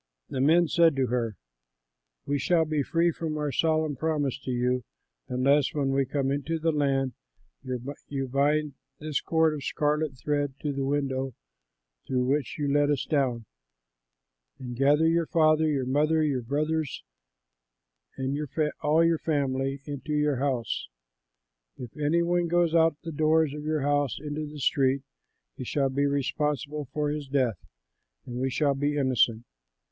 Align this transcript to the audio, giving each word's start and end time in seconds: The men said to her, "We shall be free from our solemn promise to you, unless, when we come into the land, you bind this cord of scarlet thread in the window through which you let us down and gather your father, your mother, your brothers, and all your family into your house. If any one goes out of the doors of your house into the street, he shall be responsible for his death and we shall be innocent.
The 0.29 0.41
men 0.41 0.67
said 0.67 0.95
to 0.95 1.05
her, 1.09 1.37
"We 2.25 2.39
shall 2.39 2.65
be 2.65 2.81
free 2.81 3.11
from 3.11 3.37
our 3.37 3.51
solemn 3.51 3.95
promise 3.95 4.39
to 4.39 4.49
you, 4.49 4.83
unless, 5.27 5.75
when 5.75 5.91
we 5.91 6.07
come 6.07 6.31
into 6.31 6.57
the 6.57 6.71
land, 6.71 7.13
you 8.07 8.27
bind 8.27 8.73
this 8.97 9.21
cord 9.21 9.53
of 9.53 9.63
scarlet 9.63 10.17
thread 10.17 10.55
in 10.61 10.75
the 10.75 10.85
window 10.85 11.35
through 12.07 12.23
which 12.25 12.57
you 12.57 12.67
let 12.67 12.89
us 12.89 13.05
down 13.05 13.45
and 14.57 14.75
gather 14.75 15.07
your 15.07 15.27
father, 15.27 15.67
your 15.67 15.85
mother, 15.85 16.23
your 16.23 16.41
brothers, 16.41 17.03
and 18.17 18.35
all 18.81 19.03
your 19.05 19.19
family 19.19 19.83
into 19.85 20.13
your 20.13 20.37
house. 20.37 20.89
If 21.77 21.95
any 21.95 22.23
one 22.23 22.47
goes 22.47 22.73
out 22.73 22.93
of 22.93 22.97
the 23.03 23.11
doors 23.11 23.53
of 23.53 23.61
your 23.65 23.81
house 23.81 24.17
into 24.19 24.47
the 24.47 24.59
street, 24.59 25.03
he 25.57 25.63
shall 25.63 25.89
be 25.91 26.07
responsible 26.07 26.85
for 26.85 27.11
his 27.11 27.27
death 27.27 27.63
and 28.25 28.37
we 28.39 28.49
shall 28.49 28.73
be 28.73 28.97
innocent. 28.97 29.45